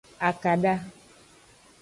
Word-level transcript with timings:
Akada. 0.29 0.73